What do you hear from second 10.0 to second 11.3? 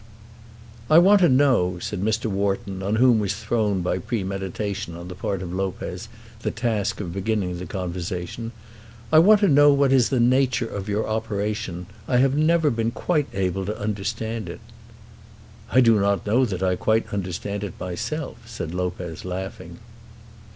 the nature of your